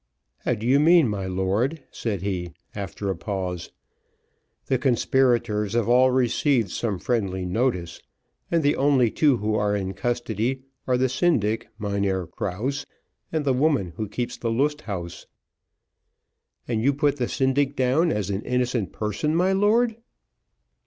[0.39, 3.69] "How do you mean, my lord?" said he, after a pause.
[4.65, 8.01] "The conspirators have all received some friendly notice,
[8.49, 12.87] and the only two who are in custody are the syndic, Mynheer Krause,
[13.31, 15.27] and the woman who keeps the Lust Haus."
[16.67, 19.97] "And you put the syndic down as an innocent person, my lord?"